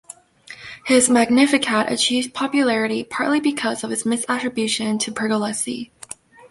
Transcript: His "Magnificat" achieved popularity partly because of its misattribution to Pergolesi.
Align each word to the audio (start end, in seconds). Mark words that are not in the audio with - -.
His 0.85 1.11
"Magnificat" 1.11 1.85
achieved 1.91 2.33
popularity 2.33 3.03
partly 3.03 3.39
because 3.39 3.83
of 3.83 3.91
its 3.91 4.01
misattribution 4.01 4.99
to 4.99 5.11
Pergolesi. 5.11 5.91